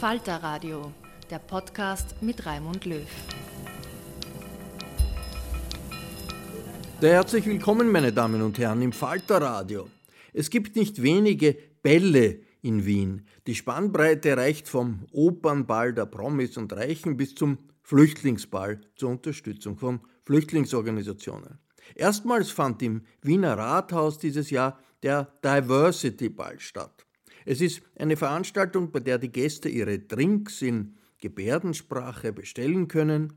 [0.00, 0.94] Falter Radio,
[1.28, 3.06] der Podcast mit Raimund Löw.
[7.02, 9.90] Herzlich willkommen, meine Damen und Herren, im Falter Radio.
[10.32, 13.26] Es gibt nicht wenige Bälle in Wien.
[13.46, 20.00] Die Spannbreite reicht vom Opernball der Promis und Reichen bis zum Flüchtlingsball zur Unterstützung von
[20.24, 21.58] Flüchtlingsorganisationen.
[21.94, 27.04] Erstmals fand im Wiener Rathaus dieses Jahr der Diversity Ball statt.
[27.44, 33.32] Es ist eine Veranstaltung, bei der die Gäste ihre Drinks in Gebärdensprache bestellen können.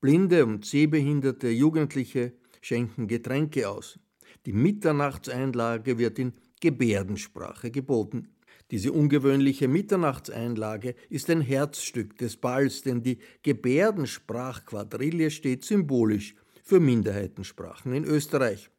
[0.00, 3.98] Blinde und sehbehinderte Jugendliche schenken Getränke aus.
[4.46, 8.28] Die Mitternachtseinlage wird in Gebärdensprache geboten.
[8.70, 17.92] Diese ungewöhnliche Mitternachtseinlage ist ein Herzstück des Balls, denn die Gebärdensprachquadrille steht symbolisch für Minderheitensprachen
[17.92, 18.70] in Österreich.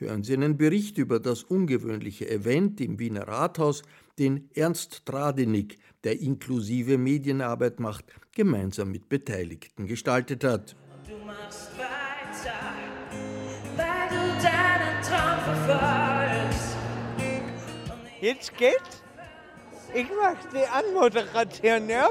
[0.00, 3.82] Hören Sie einen Bericht über das ungewöhnliche Event im Wiener Rathaus,
[4.18, 10.74] den Ernst Tradinik, der inklusive Medienarbeit macht, gemeinsam mit Beteiligten gestaltet hat.
[11.06, 12.54] Du machst weiter,
[13.76, 16.76] weil du deinen Traum verfolgst.
[18.22, 19.02] Jetzt geht's.
[19.94, 22.08] Ich mache die Anmoderation, ja?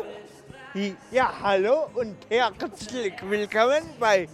[1.10, 4.30] Ja, hallo und herzlich willkommen bei,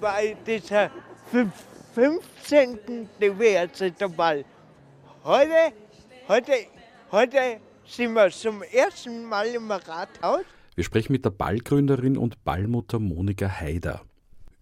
[0.00, 0.90] bei dieser
[1.94, 3.08] 15.
[3.20, 4.44] Diversity Ball.
[5.24, 5.72] Heute,
[6.28, 6.52] heute
[7.12, 10.46] Heute sind wir zum ersten Mal im Rathaus.
[10.74, 14.00] Wir sprechen mit der Ballgründerin und Ballmutter Monika Haider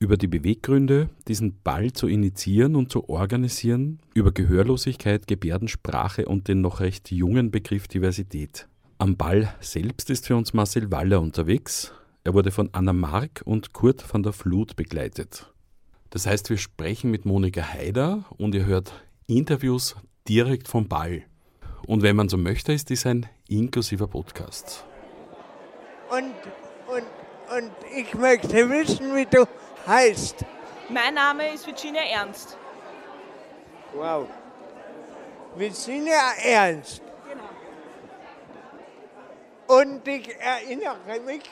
[0.01, 6.63] über die Beweggründe, diesen Ball zu initiieren und zu organisieren, über Gehörlosigkeit, Gebärdensprache und den
[6.63, 8.67] noch recht jungen Begriff Diversität.
[8.99, 11.93] Am Ball selbst ist für uns Marcel Waller unterwegs.
[12.25, 15.50] Er wurde von Anna Mark und Kurt van der Flut begleitet.
[16.11, 18.93] Das heißt, wir sprechen mit Monika Haider und ihr hört
[19.29, 19.95] Interviews
[20.29, 21.23] direkt vom Ball.
[21.87, 24.85] Und wenn man so möchte, ist dies ein inklusiver Podcast.
[26.11, 26.35] Und,
[26.89, 27.05] und,
[27.57, 29.47] und ich möchte wissen, wie du
[29.87, 30.45] heißt.
[30.89, 32.57] Mein Name ist Virginia Ernst.
[33.95, 34.27] Wow.
[35.55, 37.03] Virginia Ernst.
[39.69, 39.81] Genau.
[39.81, 41.43] Und ich erinnere mich,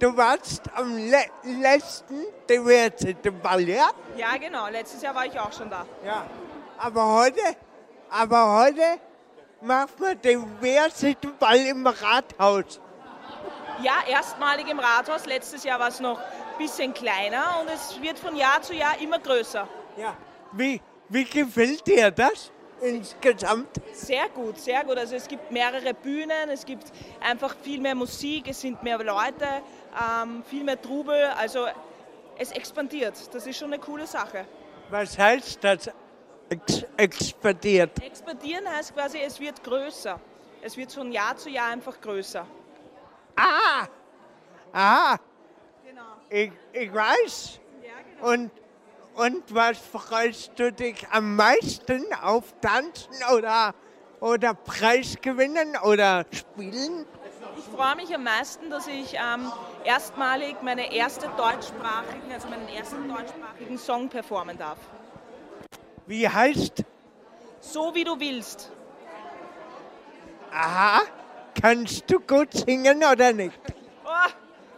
[0.00, 3.90] du warst am le letzten Diversity-Ball, ja?
[4.16, 4.68] Ja, genau.
[4.68, 5.86] Letztes Jahr war ich auch schon da.
[6.04, 6.26] Ja.
[6.78, 7.42] Aber heute,
[8.10, 8.98] aber heute
[9.60, 10.44] macht man den
[11.38, 12.80] Ball im Rathaus.
[13.82, 15.26] Ja, erstmalig im Rathaus.
[15.26, 18.98] Letztes Jahr war es noch ein bisschen kleiner und es wird von Jahr zu Jahr
[19.00, 19.68] immer größer.
[19.96, 20.16] Ja,
[20.52, 22.50] wie, wie gefällt dir das?
[22.80, 23.68] Insgesamt?
[23.92, 24.98] Sehr gut, sehr gut.
[24.98, 29.62] Also es gibt mehrere Bühnen, es gibt einfach viel mehr Musik, es sind mehr Leute,
[30.22, 31.26] ähm, viel mehr Trubel.
[31.36, 31.66] Also
[32.38, 33.14] es expandiert.
[33.32, 34.46] Das ist schon eine coole Sache.
[34.90, 35.90] Was heißt das?
[36.48, 38.02] Ex expandiert.
[38.02, 40.18] Expandieren heißt quasi, es wird größer.
[40.62, 42.44] Es wird von Jahr zu Jahr einfach größer.
[43.36, 43.86] Ah!
[44.72, 45.16] Ah!
[45.84, 46.02] Genau.
[46.28, 47.60] Ich, ich weiß.
[47.82, 48.32] Ja, genau.
[48.32, 48.50] Und,
[49.20, 53.74] und was freust du dich am meisten auf Tanzen oder,
[54.18, 57.04] oder Preis gewinnen oder spielen?
[57.58, 59.52] Ich freue mich am meisten, dass ich ähm,
[59.84, 64.78] erstmalig meine erste deutschsprachigen, also meinen ersten deutschsprachigen Song performen darf.
[66.06, 66.82] Wie heißt?
[67.60, 68.70] So wie du willst.
[70.50, 71.02] Aha!
[71.60, 73.60] Kannst du gut singen oder nicht?
[74.06, 74.30] Oh,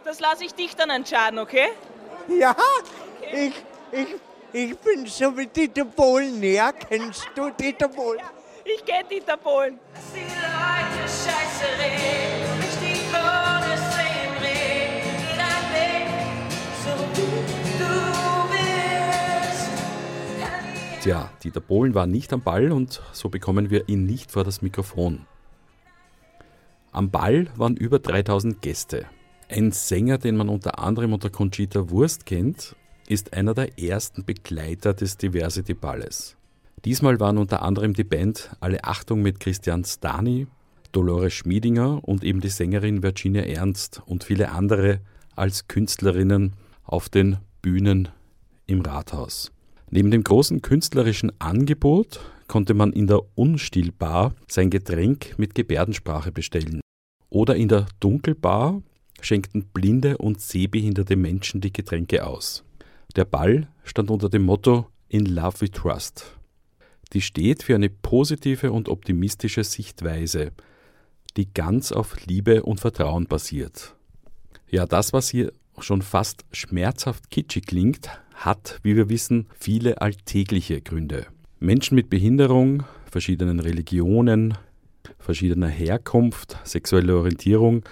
[0.03, 1.69] das lasse ich dich dann entscheiden, okay?
[2.27, 2.55] Ja,
[3.31, 3.53] ich,
[3.91, 4.07] ich,
[4.53, 6.41] ich bin so wie Dieter Bohlen.
[6.43, 8.21] Ja, kennst du Dieter Bohlen?
[8.63, 9.79] Ich kenne Dieter Bohlen.
[10.13, 15.37] Die Leute scheiße reden, nicht die Krone sehen reden,
[15.73, 16.53] lebt
[16.85, 17.93] so wie du
[20.39, 21.03] willst.
[21.03, 24.61] Tja, Dieter Bohlen war nicht am Ball und so bekommen wir ihn nicht vor das
[24.61, 25.25] Mikrofon.
[26.91, 29.07] Am Ball waren über 3000 Gäste.
[29.49, 32.75] Ein Sänger, den man unter anderem unter Conchita Wurst kennt,
[33.07, 36.35] ist einer der ersten Begleiter des Diversity Balles.
[36.85, 40.47] Diesmal waren unter anderem die Band Alle Achtung mit Christian Stani,
[40.91, 44.99] Dolores Schmiedinger und eben die Sängerin Virginia Ernst und viele andere
[45.35, 46.53] als Künstlerinnen
[46.83, 48.09] auf den Bühnen
[48.67, 49.51] im Rathaus.
[49.89, 56.81] Neben dem großen künstlerischen Angebot konnte man in der Unstillbar sein Getränk mit Gebärdensprache bestellen.
[57.29, 58.81] Oder in der Dunkelbar
[59.21, 62.63] schenkten blinde und sehbehinderte Menschen die Getränke aus.
[63.15, 66.35] Der Ball stand unter dem Motto In Love We Trust.
[67.13, 70.51] Die steht für eine positive und optimistische Sichtweise,
[71.37, 73.95] die ganz auf Liebe und Vertrauen basiert.
[74.67, 80.81] Ja, das, was hier schon fast schmerzhaft kitschig klingt, hat, wie wir wissen, viele alltägliche
[80.81, 81.27] Gründe.
[81.59, 84.57] Menschen mit Behinderung, verschiedenen Religionen,
[85.19, 87.83] verschiedener Herkunft, sexueller Orientierung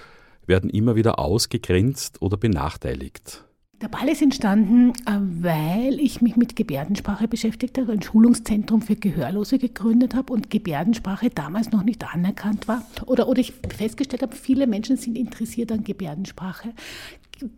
[0.46, 3.44] werden immer wieder ausgegrenzt oder benachteiligt.
[3.82, 8.94] Der Ball ist entstanden, äh, weil ich mich mit Gebärdensprache beschäftigt habe, ein Schulungszentrum für
[8.94, 12.86] Gehörlose gegründet habe und Gebärdensprache damals noch nicht anerkannt war.
[13.06, 16.74] Oder, oder ich festgestellt habe, viele Menschen sind interessiert an Gebärdensprache,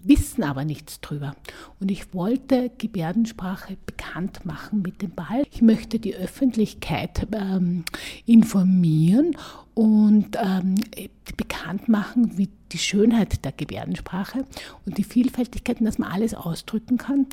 [0.03, 1.37] wissen aber nichts drüber.
[1.79, 5.44] Und ich wollte Gebärdensprache bekannt machen mit dem Ball.
[5.53, 7.85] Ich möchte die Öffentlichkeit ähm,
[8.25, 9.37] informieren
[9.75, 10.76] und ähm,
[11.37, 14.44] bekannt machen, wie die Schönheit der Gebärdensprache
[14.87, 17.26] und die Vielfältigkeiten, dass man alles ausdrücken kann.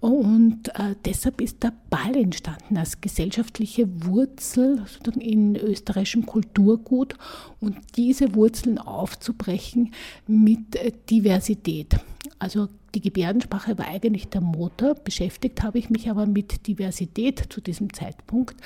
[0.00, 7.14] Und äh, deshalb ist der Ball entstanden als gesellschaftliche Wurzel sozusagen in österreichischem Kulturgut
[7.60, 9.92] und diese Wurzeln aufzubrechen
[10.26, 11.98] mit äh, Diversität.
[12.38, 14.94] Also die Gebärdensprache war eigentlich der Motor.
[14.94, 18.56] Beschäftigt habe ich mich aber mit Diversität zu diesem Zeitpunkt,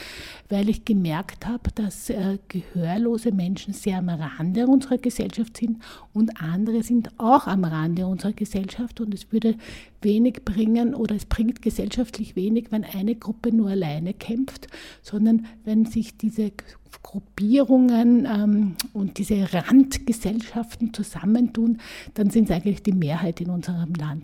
[0.49, 5.83] weil ich gemerkt habe, dass äh, gehörlose Menschen sehr am Rande unserer Gesellschaft sind
[6.13, 9.57] und andere sind auch am Rande unserer Gesellschaft und es würde
[10.01, 14.69] wenig bringen oder es bringt gesellschaftlich wenig, wenn eine Gruppe nur alleine kämpft,
[15.03, 16.53] sondern wenn sich diese
[17.03, 21.79] Gruppierungen ähm, und diese Randgesellschaften zusammentun,
[22.15, 24.20] dann sind es eigentlich die Mehrheit in unserem Land.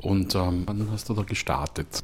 [0.00, 2.02] Und ähm, wann hast du da gestartet?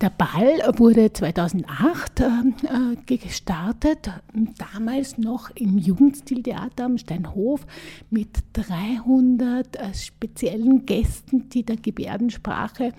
[0.00, 4.12] Der Ball wurde 2008 äh, gestartet,
[4.56, 7.66] damals noch im Jugendstiltheater am Steinhof
[8.08, 12.92] mit 300 äh, speziellen Gästen, die der Gebärdensprache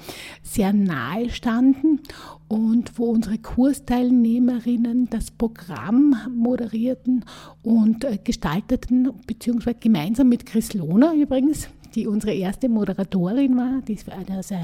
[0.43, 2.01] sehr nahe standen
[2.49, 7.23] und wo unsere Kursteilnehmerinnen das Programm moderierten
[7.63, 13.81] und äh, gestalteten, beziehungsweise gemeinsam mit Chris Lohner übrigens, die unsere erste Moderatorin war.
[13.87, 14.55] Die ist eine, also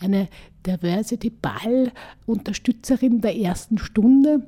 [0.00, 0.28] eine
[0.66, 1.92] Diversity Ball
[2.26, 4.46] Unterstützerin der ersten Stunde.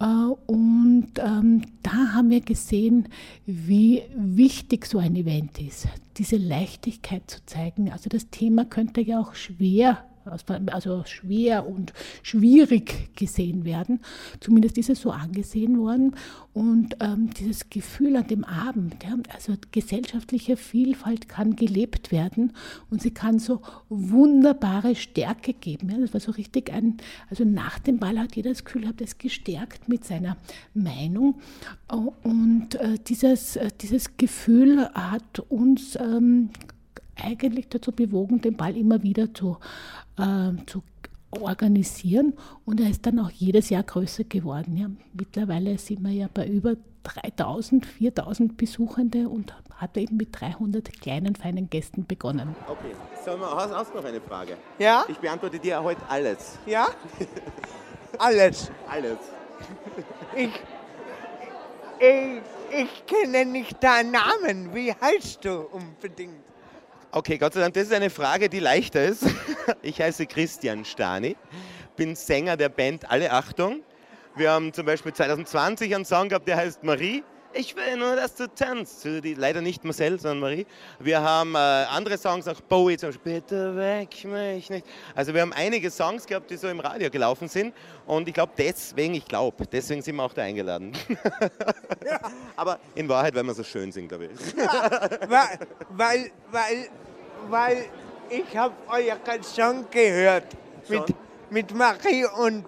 [0.00, 0.04] Äh,
[0.46, 3.08] und ähm, da haben wir gesehen,
[3.46, 7.90] wie wichtig so ein Event ist, diese Leichtigkeit zu zeigen.
[7.90, 11.92] Also das Thema könnte ja auch schwer also schwer und
[12.22, 14.00] schwierig gesehen werden.
[14.40, 16.14] Zumindest ist es so angesehen worden.
[16.52, 22.54] Und ähm, dieses Gefühl an dem Abend, ja, also gesellschaftliche Vielfalt kann gelebt werden
[22.90, 25.90] und sie kann so wunderbare Stärke geben.
[25.90, 25.98] Ja.
[25.98, 26.96] Das war so richtig ein,
[27.28, 30.38] also nach dem Ball hat jeder das Gefühl, hat es gestärkt mit seiner
[30.72, 31.40] Meinung.
[32.22, 36.50] Und äh, dieses, äh, dieses Gefühl hat uns ähm,
[37.16, 39.58] eigentlich dazu bewogen, den Ball immer wieder zu,
[40.18, 40.82] äh, zu
[41.30, 44.76] organisieren und er ist dann auch jedes Jahr größer geworden.
[44.76, 44.88] Ja.
[45.12, 51.36] Mittlerweile sind wir ja bei über 3000, 4000 Besuchende und hat eben mit 300 kleinen,
[51.36, 52.56] feinen Gästen begonnen.
[52.66, 52.94] Okay,
[53.24, 54.56] Sag mal, hast, hast du noch eine Frage?
[54.78, 55.04] Ja?
[55.08, 56.58] Ich beantworte dir heute alles.
[56.66, 56.88] Ja?
[58.18, 58.70] Alles.
[58.88, 59.18] Alles.
[60.34, 60.48] Ich,
[61.98, 64.74] ich, ich kenne nicht deinen Namen.
[64.74, 66.42] Wie heißt du unbedingt?
[67.16, 69.24] Okay, Gott sei Dank, das ist eine Frage, die leichter ist.
[69.82, 71.34] Ich heiße Christian Stani,
[71.96, 73.80] bin Sänger der Band Alle Achtung.
[74.36, 77.24] Wir haben zum Beispiel 2020 einen Song gehabt, der heißt Marie.
[77.54, 79.06] Ich will nur, dass du tanzt.
[79.06, 80.66] Leider nicht Marcel, sondern Marie.
[80.98, 83.40] Wir haben äh, andere Songs, auch Bowie zum Beispiel.
[83.40, 84.86] Bitte weck mich nicht.
[85.14, 87.74] Also wir haben einige Songs gehabt, die so im Radio gelaufen sind.
[88.04, 90.92] Und ich glaube deswegen, ich glaube, deswegen sind wir auch da eingeladen.
[92.56, 94.56] Aber in Wahrheit, weil wir so schön sind, glaube ich.
[95.26, 95.58] weil,
[95.88, 96.90] weil, weil,
[97.48, 97.86] weil
[98.28, 100.46] ich habe euren Song gehört
[100.88, 101.14] mit,
[101.50, 102.66] mit Marie und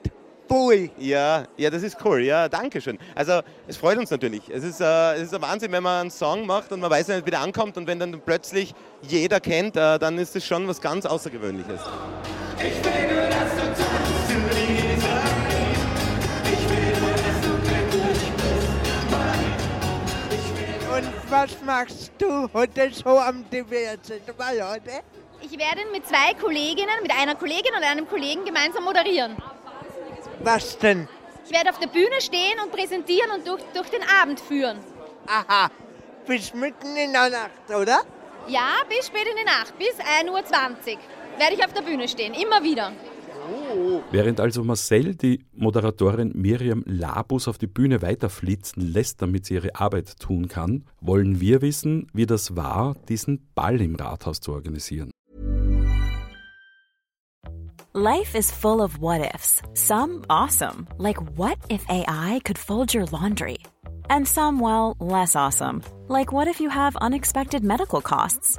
[0.48, 0.90] Bowie.
[0.96, 2.22] Ja, ja, das ist cool.
[2.22, 2.98] Ja, danke schön.
[3.14, 4.48] Also, es freut uns natürlich.
[4.48, 7.08] Es ist, äh, es ist ein Wahnsinn, wenn man einen Song macht und man weiß
[7.08, 10.66] nicht, wie der ankommt und wenn dann plötzlich jeder kennt, äh, dann ist es schon
[10.66, 11.80] was ganz Außergewöhnliches.
[12.58, 13.17] Ich will
[21.30, 25.02] was machst du heute so am diversen heute?
[25.40, 29.36] Ich werde mit zwei Kolleginnen, mit einer Kollegin und einem Kollegen gemeinsam moderieren.
[30.40, 31.08] Was denn?
[31.44, 34.78] Ich werde auf der Bühne stehen und präsentieren und durch, durch den Abend führen.
[35.26, 35.70] Aha,
[36.26, 38.00] bis mitten in der Nacht, oder?
[38.48, 40.98] Ja, bis spät in die Nacht, bis 1.20 Uhr
[41.38, 42.92] werde ich auf der Bühne stehen, immer wieder.
[44.10, 49.74] Während also Marcel die Moderatorin Miriam Labus auf die Bühne weiterflitzen lässt, damit sie ihre
[49.74, 55.10] Arbeit tun kann, wollen wir wissen, wie das war, diesen Ball im Rathaus zu organisieren.
[57.94, 59.60] Life is full of what ifs.
[59.74, 63.58] Some awesome, like what if AI could fold your laundry?
[64.08, 68.58] And some, well, less awesome, like what if you have unexpected medical costs?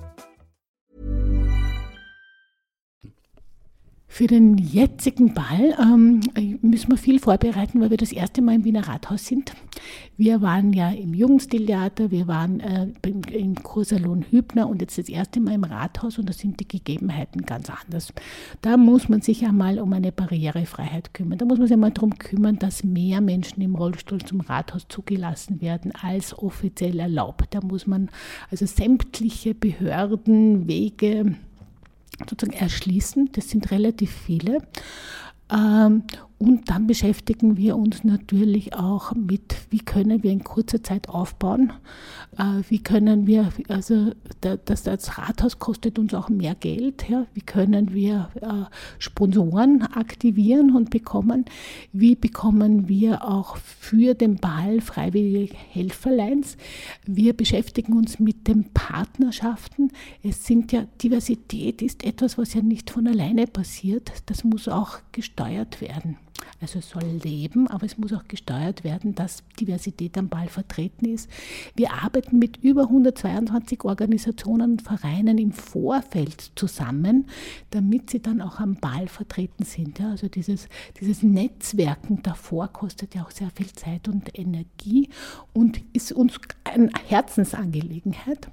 [4.13, 6.19] Für den jetzigen Ball ähm,
[6.61, 9.53] müssen wir viel vorbereiten, weil wir das erste Mal im Wiener Rathaus sind.
[10.17, 12.87] Wir waren ja im Jugendstiltheater, wir waren äh,
[13.31, 17.45] im, Kursalon Hübner und jetzt das erste Mal im Rathaus und da sind die Gegebenheiten
[17.45, 18.13] ganz anders.
[18.61, 21.37] Da muss man sich einmal um eine Barrierefreiheit kümmern.
[21.37, 25.61] Da muss man sich einmal darum kümmern, dass mehr Menschen im Rollstuhl zum Rathaus zugelassen
[25.61, 27.55] werden als offiziell erlaubt.
[27.55, 28.09] Da muss man
[28.51, 31.37] also sämtliche Behörden, Wege,
[32.29, 33.29] sozusagen erschließen.
[33.33, 34.59] Das sind relativ viele.
[36.41, 41.71] Und dann beschäftigen wir uns natürlich auch mit, wie können wir in kurzer Zeit aufbauen,
[42.35, 47.41] äh, wie können wir, also das, das Rathaus kostet uns auch mehr Geld, ja, wie
[47.41, 51.45] können wir äh, Sponsoren aktivieren und bekommen,
[51.93, 56.57] wie bekommen wir auch für den Ball freiwillige Helferleins.
[57.05, 59.91] Wir beschäftigen uns mit den Partnerschaften.
[60.23, 64.97] Es sind ja, Diversität ist etwas, was ja nicht von alleine passiert, das muss auch
[65.11, 66.17] gesteuert werden.
[66.59, 71.05] Also es soll leben, aber es muss auch gesteuert werden, dass Diversität am Ball vertreten
[71.05, 71.29] ist.
[71.75, 77.27] Wir arbeiten mit über 122 Organisationen und Vereinen im Vorfeld zusammen,
[77.71, 79.99] damit sie dann auch am Ball vertreten sind.
[79.99, 80.67] Ja, also dieses,
[80.99, 85.09] dieses Netzwerken davor kostet ja auch sehr viel Zeit und Energie
[85.53, 88.49] und ist uns eine Herzensangelegenheit.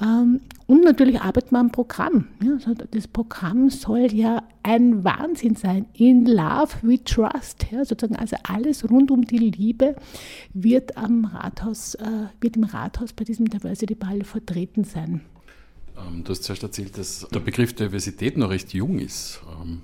[0.00, 2.28] Ähm, und natürlich arbeitet man am Programm.
[2.42, 5.86] Ja, also das Programm soll ja ein Wahnsinn sein.
[5.94, 7.66] In Love we Trust.
[7.70, 9.96] Ja, sozusagen also alles rund um die Liebe
[10.52, 15.20] wird, am Rathaus, äh, wird im Rathaus bei diesem Diversity Ball vertreten sein.
[15.96, 19.40] Ähm, du hast zuerst erzählt, dass der Begriff Diversität noch recht jung ist.
[19.60, 19.82] Ähm,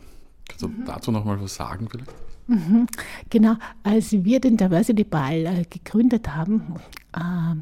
[0.49, 0.85] kannst du mhm.
[0.87, 2.11] dazu noch mal was sagen vielleicht?
[2.47, 2.87] Mhm.
[3.29, 6.75] Genau, als wir den Diversity Ball äh, gegründet haben,
[7.15, 7.55] äh,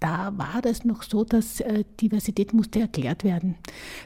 [0.00, 3.54] da war das noch so, dass äh, Diversität musste erklärt werden.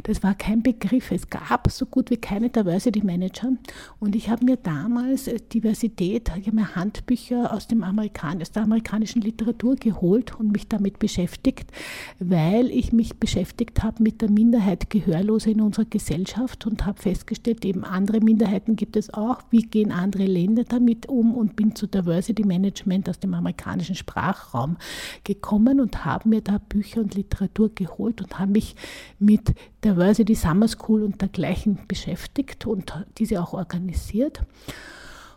[0.04, 1.10] Das war kein Begriff.
[1.10, 3.52] Es gab so gut wie keine Diversity Manager.
[3.98, 8.52] Und ich habe mir damals äh, Diversität, ich habe mir Handbücher aus, dem Amerikan aus
[8.52, 11.72] der amerikanischen Literatur geholt und mich damit beschäftigt,
[12.20, 17.64] weil ich mich beschäftigt habe mit der Minderheit Gehörlose in unserer Gesellschaft und habe festgestellt,
[17.64, 19.42] eben andere Minderheiten gibt es auch.
[19.50, 21.34] Wie gehen andere Länder damit um?
[21.34, 24.76] Und bin zu Diversity Management aus dem amerikanischen Sprachraum
[25.24, 28.76] gekommen und habe mir da Bücher und Literatur geholt und habe mich
[29.18, 34.40] mit Diversity Summer School und dergleichen beschäftigt und diese auch organisiert.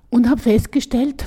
[0.09, 1.25] und habe festgestellt,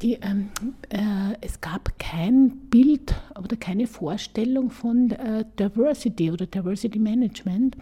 [0.00, 0.50] die, ähm,
[0.90, 7.76] äh, es gab kein Bild oder keine Vorstellung von äh, Diversity oder Diversity Management.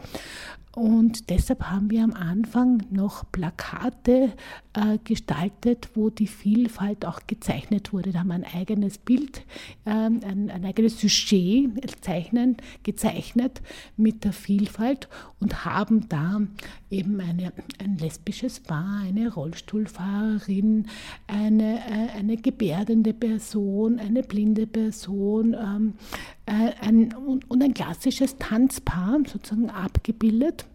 [0.76, 4.32] Und deshalb haben wir am Anfang noch Plakate
[4.72, 8.12] äh, gestaltet, wo die Vielfalt auch gezeichnet wurde.
[8.12, 9.42] Da haben wir ein eigenes Bild,
[9.84, 11.70] ähm, ein, ein, eigenes Sujet
[12.02, 13.62] zeichnen, gezeichnet
[13.96, 15.08] mit der Vielfalt
[15.40, 16.40] und haben da
[16.88, 20.86] eben eine, ein lesbisches Paar, eine Rollstuhlfahrerin,
[21.26, 25.94] eine, äh, eine gebärdende Person, eine blinde Person ähm,
[26.39, 30.66] äh, ein, und, ein klassisches Tanzpaar sozusagen abgebildet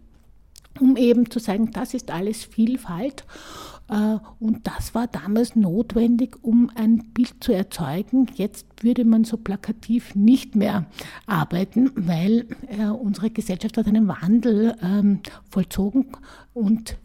[0.79, 3.25] um eben zu sagen, das ist alles Vielfalt.
[3.89, 8.27] Äh, und das war damals notwendig, um ein Bild zu erzeugen.
[8.35, 10.85] Jetzt würde man so plakativ nicht mehr
[11.25, 16.07] arbeiten, weil äh, unsere Gesellschaft hat einen Wandel ähm, vollzogen
[16.53, 16.97] und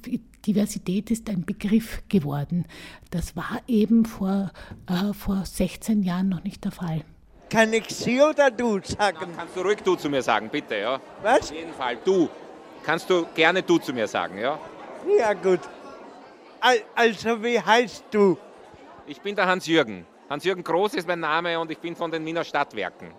[0.47, 2.65] Diversität ist ein Begriff geworden.
[3.11, 4.51] Das war eben vor,
[4.87, 7.05] äh, vor 16 Jahren noch nicht der Fall.
[7.51, 9.35] Kann ich Sie oder du sagen?
[9.37, 11.01] Kannst du ruhig du zu mir sagen, bitte, ja?
[11.23, 11.51] Was?
[11.51, 12.29] Auf jeden Fall, du.
[12.85, 14.59] Kannst du gerne du zu mir sagen, ja?
[15.19, 15.61] Ja, gut.
[16.95, 18.39] Also, wie heißt du?
[19.07, 20.07] Ich bin der Hans-Jürgen.
[20.29, 23.11] Hans-Jürgen Groß ist mein Name und ich bin von den Wiener Stadtwerken.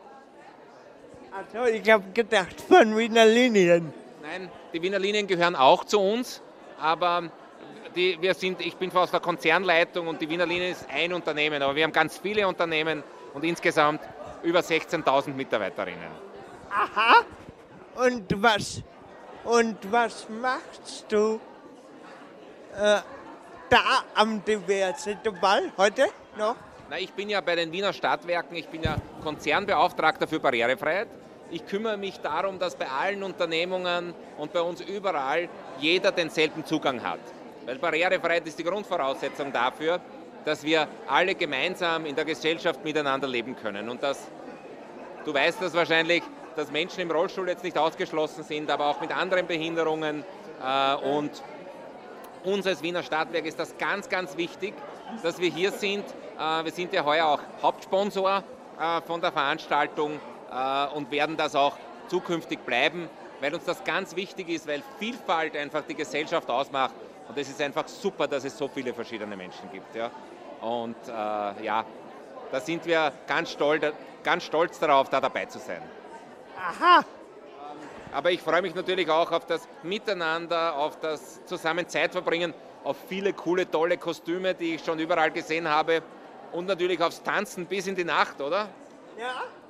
[1.32, 3.94] Also, ich habe gedacht von Wiener Linien.
[4.22, 6.42] Nein, die Wiener Linien gehören auch zu uns,
[6.80, 7.30] aber
[7.96, 11.62] die, wir sind, ich bin aus der Konzernleitung und die Wiener Linien ist ein Unternehmen,
[11.62, 14.02] aber wir haben ganz viele Unternehmen und insgesamt
[14.44, 16.12] über 16.000 Mitarbeiterinnen.
[16.70, 17.26] Aha.
[17.96, 18.82] Und was
[19.44, 21.40] und was machst du
[22.76, 23.00] äh,
[23.70, 26.08] da am Diversity-Ball heute
[26.38, 26.56] noch?
[26.90, 31.08] Na, ich bin ja bei den Wiener Stadtwerken, ich bin ja Konzernbeauftragter für Barrierefreiheit.
[31.50, 37.02] Ich kümmere mich darum, dass bei allen Unternehmungen und bei uns überall jeder denselben Zugang
[37.04, 37.20] hat.
[37.66, 40.00] Weil Barrierefreiheit ist die Grundvoraussetzung dafür,
[40.46, 43.90] dass wir alle gemeinsam in der Gesellschaft miteinander leben können.
[43.90, 44.28] Und das,
[45.26, 46.24] du weißt das wahrscheinlich,
[46.56, 50.24] dass Menschen im Rollstuhl jetzt nicht ausgeschlossen sind, aber auch mit anderen Behinderungen.
[50.64, 51.32] Äh, und
[52.44, 54.74] uns als Wiener Stadtwerk ist das ganz, ganz wichtig,
[55.24, 56.06] dass wir hier sind.
[56.38, 58.44] Äh, wir sind ja heuer auch Hauptsponsor
[58.80, 60.20] äh, von der Veranstaltung
[60.94, 61.78] und werden das auch
[62.10, 66.94] zukünftig bleiben, weil uns das ganz wichtig ist, weil Vielfalt einfach die Gesellschaft ausmacht.
[67.30, 69.96] Und es ist einfach super, dass es so viele verschiedene Menschen gibt.
[69.96, 70.12] Ja.
[70.62, 71.86] Und äh, ja,
[72.52, 73.86] da sind wir ganz stolz,
[74.24, 75.82] ganz stolz darauf, da dabei zu sein.
[76.58, 77.04] Aha.
[78.12, 82.98] Aber ich freue mich natürlich auch auf das Miteinander, auf das zusammen Zeit verbringen, auf
[83.08, 86.04] viele coole, tolle Kostüme, die ich schon überall gesehen habe
[86.52, 88.68] und natürlich aufs Tanzen bis in die Nacht, oder?
[89.18, 89.26] Ja.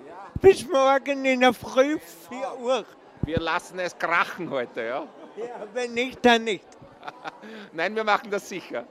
[0.08, 0.28] ja.
[0.42, 2.00] Bis morgen in der Früh,
[2.30, 2.86] 4 Uhr.
[3.24, 5.08] Wir lassen es krachen heute, ja?
[5.38, 6.66] Ja, wenn nicht, dann nicht.
[7.74, 8.86] Nein, wir machen das sicher.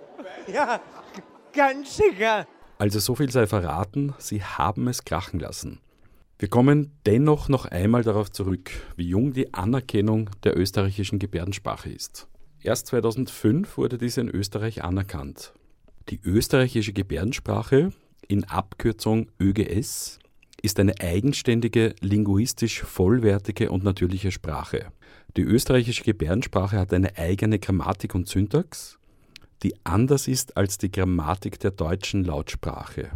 [0.47, 0.81] Ja,
[1.53, 2.47] ganz sicher.
[2.79, 5.81] Also so viel sei verraten, Sie haben es krachen lassen.
[6.39, 12.29] Wir kommen dennoch noch einmal darauf zurück, wie jung die Anerkennung der österreichischen Gebärdensprache ist.
[12.63, 15.53] Erst 2005 wurde diese in Österreich anerkannt.
[16.09, 17.93] Die österreichische Gebärdensprache,
[18.27, 20.19] in Abkürzung ÖGS,
[20.63, 24.93] ist eine eigenständige, linguistisch vollwertige und natürliche Sprache.
[25.37, 28.99] Die österreichische Gebärdensprache hat eine eigene Grammatik und Syntax,
[29.63, 33.11] die anders ist als die Grammatik der deutschen Lautsprache.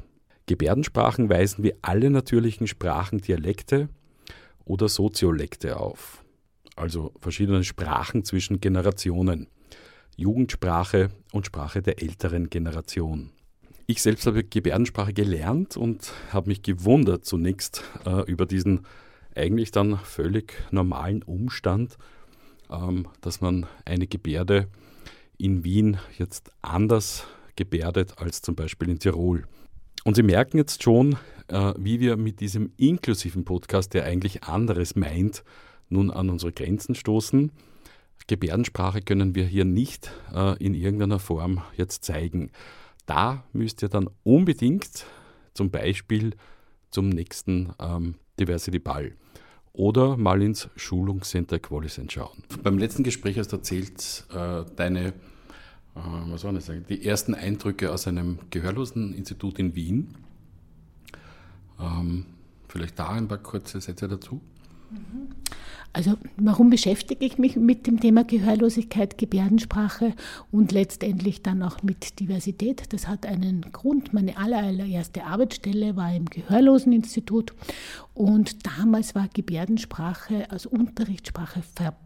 [0.46, 3.88] Gebärdensprachen weisen wie alle natürlichen Sprachen Dialekte
[4.64, 6.22] oder Soziolekte auf,
[6.76, 9.48] also verschiedene Sprachen zwischen Generationen,
[10.16, 13.30] Jugendsprache und Sprache der älteren Generation.
[13.86, 18.86] Ich selbst habe Gebärdensprache gelernt und habe mich gewundert zunächst äh, über diesen
[19.34, 21.96] eigentlich dann völlig normalen Umstand,
[22.70, 24.68] ähm, dass man eine Gebärde
[25.38, 29.44] in Wien jetzt anders gebärdet als zum Beispiel in Tirol.
[30.04, 31.16] Und Sie merken jetzt schon,
[31.48, 35.44] äh, wie wir mit diesem inklusiven Podcast, der eigentlich anderes meint,
[35.88, 37.52] nun an unsere Grenzen stoßen.
[38.26, 42.50] Gebärdensprache können wir hier nicht äh, in irgendeiner Form jetzt zeigen.
[43.06, 45.04] Da müsst ihr dann unbedingt
[45.52, 46.34] zum Beispiel
[46.90, 49.14] zum nächsten ähm, Diversity Ball
[49.74, 52.42] oder mal ins Schulungscenter Qualicent schauen.
[52.62, 55.12] Beim letzten Gespräch hast du erzählt, äh, deine
[55.94, 60.14] äh, was soll ich sagen, die ersten Eindrücke aus einem Gehörloseninstitut in Wien.
[61.80, 62.26] Ähm,
[62.68, 64.40] vielleicht da ein paar kurze Sätze dazu.
[65.92, 70.14] Also warum beschäftige ich mich mit dem Thema Gehörlosigkeit, Gebärdensprache
[70.50, 72.92] und letztendlich dann auch mit Diversität?
[72.92, 74.12] Das hat einen Grund.
[74.12, 77.54] Meine allererste Arbeitsstelle war im Gehörloseninstitut
[78.12, 82.03] und damals war Gebärdensprache als Unterrichtssprache verboten.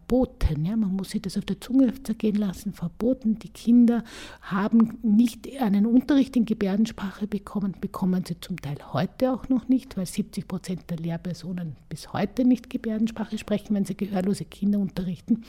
[0.64, 3.38] Ja, man muss sich das auf der Zunge zergehen lassen, verboten.
[3.38, 4.04] Die Kinder
[4.40, 9.96] haben nicht einen Unterricht in Gebärdensprache bekommen, bekommen sie zum Teil heute auch noch nicht,
[9.96, 15.44] weil 70 Prozent der Lehrpersonen bis heute nicht Gebärdensprache sprechen wenn sie gehörlose Kinder unterrichten.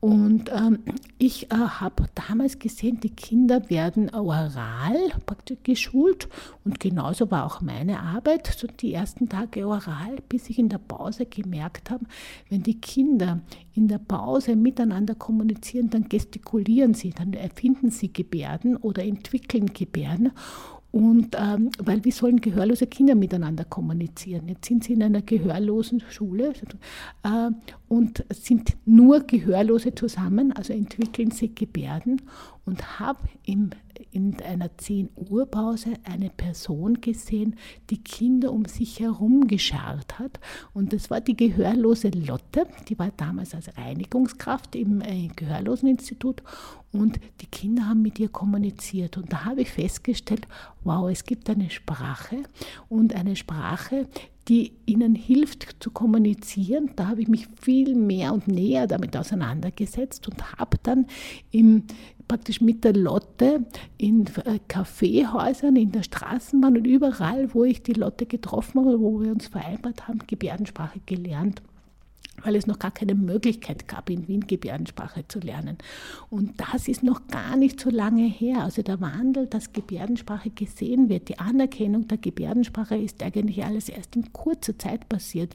[0.00, 0.78] Und ähm,
[1.18, 6.28] ich äh, habe damals gesehen, die Kinder werden oral praktisch geschult.
[6.64, 10.78] Und genauso war auch meine Arbeit, so die ersten Tage oral, bis ich in der
[10.78, 12.04] Pause gemerkt habe,
[12.48, 13.40] wenn die Kinder
[13.74, 20.30] in der Pause miteinander kommunizieren, dann gestikulieren sie, dann erfinden sie Gebärden oder entwickeln Gebärden.
[20.90, 24.48] Und ähm, weil wie sollen gehörlose Kinder miteinander kommunizieren?
[24.48, 26.54] Jetzt sind sie in einer gehörlosen Schule.
[27.22, 27.50] Äh,
[27.88, 32.22] und sind nur Gehörlose zusammen, also entwickeln sie Gebärden
[32.64, 33.70] und habe in
[34.42, 37.56] einer 10 Uhr Pause eine Person gesehen,
[37.90, 40.38] die Kinder um sich herum gescharrt hat.
[40.74, 46.42] Und das war die gehörlose Lotte, die war damals als Reinigungskraft im äh, Gehörloseninstitut
[46.92, 49.16] und die Kinder haben mit ihr kommuniziert.
[49.16, 50.46] Und da habe ich festgestellt,
[50.84, 52.42] wow, es gibt eine Sprache
[52.88, 54.06] und eine Sprache,
[54.48, 56.90] die ihnen hilft zu kommunizieren.
[56.96, 61.06] Da habe ich mich viel mehr und näher damit auseinandergesetzt und habe dann
[61.50, 61.84] im,
[62.26, 63.66] praktisch mit der Lotte
[63.98, 69.20] in äh, Kaffeehäusern, in der Straßenbahn und überall, wo ich die Lotte getroffen habe, wo
[69.20, 71.62] wir uns vereinbart haben, Gebärdensprache gelernt
[72.44, 75.78] weil es noch gar keine Möglichkeit gab, in Wien Gebärdensprache zu lernen.
[76.30, 78.62] Und das ist noch gar nicht so lange her.
[78.62, 84.16] Also der Wandel, dass Gebärdensprache gesehen wird, die Anerkennung der Gebärdensprache ist eigentlich alles erst
[84.16, 85.54] in kurzer Zeit passiert.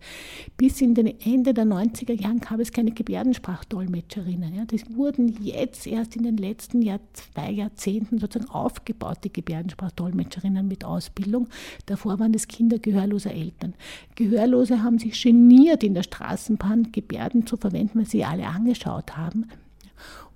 [0.57, 4.55] Bis in den Ende der 90er Jahren gab es keine Gebärdensprachdolmetscherinnen.
[4.55, 10.67] Ja, das wurden jetzt erst in den letzten Jahr, zwei Jahrzehnten sozusagen aufgebaut, die Gebärdensprachdolmetscherinnen
[10.67, 11.47] mit Ausbildung.
[11.85, 13.73] Davor waren es Kinder gehörloser Eltern.
[14.15, 19.47] Gehörlose haben sich geniert in der Straßenbahn Gebärden zu verwenden, weil sie alle angeschaut haben.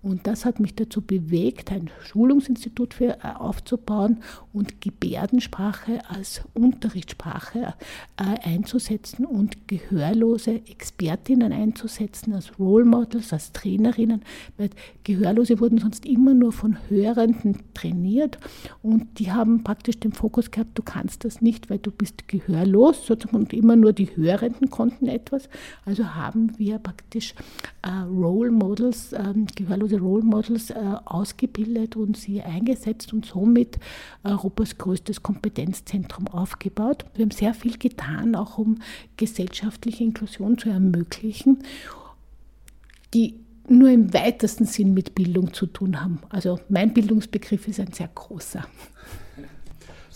[0.01, 4.17] Und das hat mich dazu bewegt, ein Schulungsinstitut für, äh, aufzubauen
[4.53, 7.73] und Gebärdensprache als Unterrichtssprache
[8.17, 14.21] äh, einzusetzen und gehörlose Expertinnen einzusetzen als Role Models, als Trainerinnen,
[14.57, 14.69] weil
[15.03, 18.37] Gehörlose wurden sonst immer nur von Hörenden trainiert
[18.81, 23.05] und die haben praktisch den Fokus gehabt, du kannst das nicht, weil du bist gehörlos
[23.05, 25.49] sozusagen und immer nur die Hörenden konnten etwas.
[25.85, 27.33] Also haben wir praktisch
[27.83, 33.79] äh, Role Models, äh, gehörlose Role Models äh, ausgebildet und sie eingesetzt und somit
[34.23, 37.05] Europas größtes Kompetenzzentrum aufgebaut.
[37.15, 38.79] Wir haben sehr viel getan, auch um
[39.15, 41.59] gesellschaftliche Inklusion zu ermöglichen,
[43.13, 46.19] die nur im weitesten Sinn mit Bildung zu tun haben.
[46.29, 48.65] Also mein Bildungsbegriff ist ein sehr großer.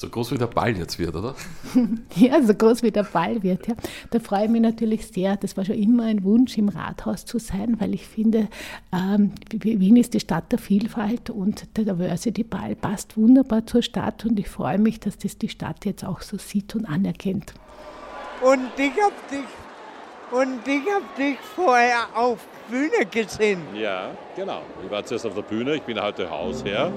[0.02, 1.36] So groß wie der Ball jetzt wird, oder?
[2.16, 3.68] ja, so groß wie der Ball wird.
[3.68, 3.76] Ja.
[4.10, 5.38] Da freue ich mich natürlich sehr.
[5.38, 8.48] Das war schon immer ein Wunsch, im Rathaus zu sein, weil ich finde,
[8.92, 14.26] ähm, Wien ist die Stadt der Vielfalt und der Diversity Ball passt wunderbar zur Stadt
[14.26, 17.54] und ich freue mich, dass das die Stadt jetzt auch so sieht und anerkennt.
[18.42, 19.46] Und ich habe dich,
[20.32, 22.40] und ich hab dich vorher auf
[22.72, 23.62] Bühne gesehen.
[23.76, 24.64] Ja, genau.
[24.84, 26.92] Ich war zuerst auf der Bühne, ich bin heute Hausherr.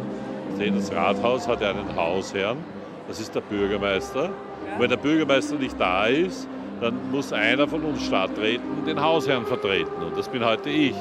[0.59, 2.57] Das Rathaus hat ja einen Hausherrn
[3.09, 4.25] das ist der Bürgermeister.
[4.25, 6.49] Und wenn der Bürgermeister nicht da ist,
[6.81, 10.03] dann muss einer von uns Stadträten den Hausherrn vertreten.
[10.03, 10.97] Und das bin heute ich,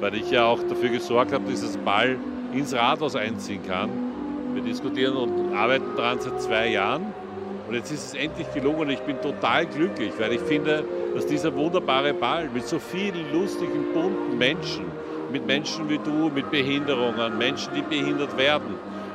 [0.00, 2.16] weil ich ja auch dafür gesorgt habe, dass das Ball
[2.52, 3.90] ins Rathaus einziehen kann.
[4.54, 7.06] Wir diskutieren und arbeiten daran seit zwei Jahren.
[7.68, 11.26] Und jetzt ist es endlich gelungen und ich bin total glücklich, weil ich finde, dass
[11.26, 14.84] dieser wunderbare Ball mit so vielen lustigen, bunten Menschen,
[15.32, 18.74] mit Menschen wie du, mit Behinderungen, Menschen, die behindert werden,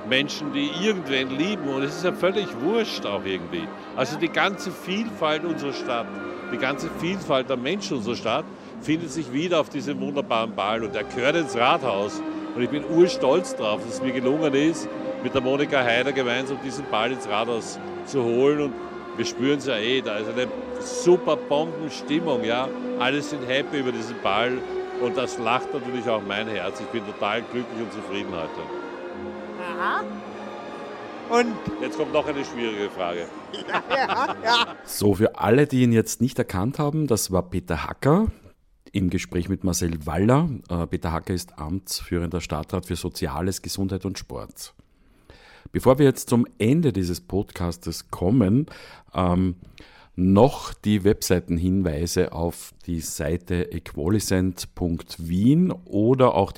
[0.10, 1.68] Menschen, die irgendwen lieben.
[1.68, 3.68] Und es ist ja völlig wurscht auch irgendwie.
[3.96, 6.08] Also die ganze Vielfalt unserer Stadt,
[6.52, 8.46] die ganze Vielfalt der Menschen unserer Stadt
[8.82, 10.84] findet sich wieder auf diesem wunderbaren Ball.
[10.84, 12.22] Und er gehört ins Rathaus.
[12.56, 14.90] Und ich bin urstolz darauf, dass es mir gelungen ist,
[15.24, 18.62] mit der Monika Heider gemeinsam diesen Ball ins Rathaus zu holen.
[18.62, 18.74] Und
[19.18, 20.48] wir spüren es ja eh, da ist eine
[20.80, 22.44] super Bombenstimmung.
[22.44, 22.68] Ja?
[23.00, 24.58] Alle sind happy über diesen Ball.
[25.02, 26.80] Und das lacht natürlich auch mein Herz.
[26.82, 28.89] Ich bin total glücklich und zufrieden heute.
[29.80, 30.04] Ja.
[31.30, 33.28] Und jetzt kommt noch eine schwierige Frage.
[33.90, 38.28] Ja, ja, So, für alle, die ihn jetzt nicht erkannt haben, das war Peter Hacker
[38.92, 40.50] im Gespräch mit Marcel Waller.
[40.70, 44.74] Äh, Peter Hacker ist amtsführender Stadtrat für Soziales, Gesundheit und Sport.
[45.72, 48.66] Bevor wir jetzt zum Ende dieses Podcastes kommen,
[49.14, 49.56] ähm,
[50.16, 56.52] noch die Webseitenhinweise auf die Seite equalicent.wien oder auch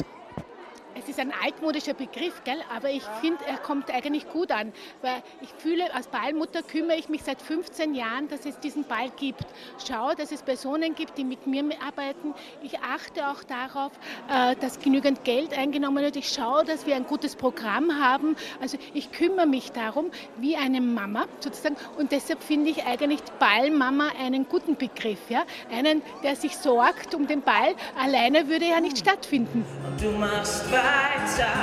[0.97, 2.59] Es ist ein altmodischer Begriff, gell?
[2.73, 4.73] aber ich finde, er kommt eigentlich gut an.
[5.01, 9.09] Weil ich fühle, als Ballmutter kümmere ich mich seit 15 Jahren, dass es diesen Ball
[9.17, 9.45] gibt.
[9.85, 12.33] Schaue, dass es Personen gibt, die mit mir arbeiten.
[12.61, 13.91] Ich achte auch darauf,
[14.29, 16.15] äh, dass genügend Geld eingenommen wird.
[16.15, 18.35] Ich schaue, dass wir ein gutes Programm haben.
[18.59, 21.77] Also ich kümmere mich darum, wie eine Mama sozusagen.
[21.97, 25.29] Und deshalb finde ich eigentlich Ballmama einen guten Begriff.
[25.29, 25.43] Ja?
[25.71, 27.75] Einen, der sich sorgt um den Ball.
[27.97, 29.65] Alleine würde er nicht stattfinden.
[29.99, 31.53] Du machst weiter,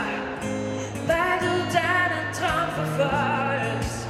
[1.07, 4.07] weil du deinen Traum verfolgst.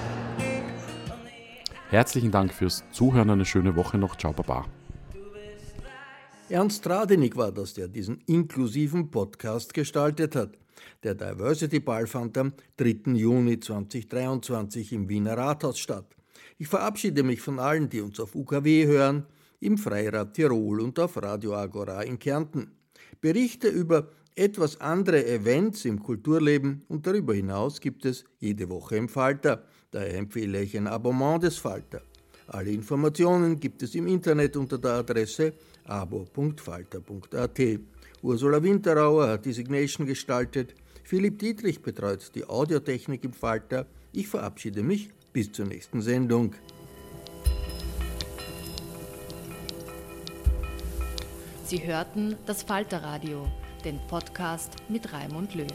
[1.91, 4.17] Herzlichen Dank fürs Zuhören, eine schöne Woche noch.
[4.17, 4.67] Ciao, Baba.
[6.51, 10.59] Ernst Radenig war das, der diesen inklusiven Podcast gestaltet hat.
[11.03, 13.13] Der Diversity Ball fand am 3.
[13.13, 16.17] Juni 2023 im Wiener Rathaus statt.
[16.57, 19.27] Ich verabschiede mich von allen, die uns auf UKW hören,
[19.61, 22.73] im Freirad Tirol und auf Radio Agora in Kärnten.
[23.21, 24.09] Berichte über
[24.39, 29.65] etwas andere Events im Kulturleben und darüber hinaus gibt es jede Woche im Falter.
[29.91, 32.03] Daher empfehle ich ein Abonnement des Falter.
[32.47, 35.53] Alle Informationen gibt es im Internet unter der Adresse
[35.85, 37.61] abo.falter.at.
[38.23, 40.75] Ursula Winterauer hat die Signation gestaltet.
[41.05, 43.87] Philipp Dietrich betreut die Audiotechnik im Falter.
[44.13, 46.55] Ich verabschiede mich bis zur nächsten Sendung.
[51.65, 53.47] Sie hörten das Falterradio,
[53.85, 55.67] den Podcast mit Raimund Löw.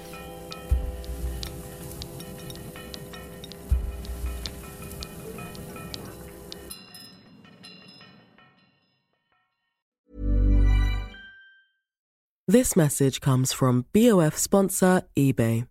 [12.45, 15.65] This message comes from BOF sponsor eBay.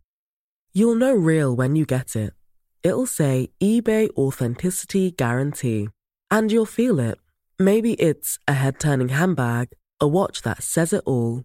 [0.73, 2.33] You'll know real when you get it.
[2.83, 5.91] It'll say eBay Authenticity Guarantee.
[6.31, 7.19] And you'll feel it.
[7.59, 9.69] Maybe it's a head turning handbag,
[10.01, 11.45] a watch that says it all,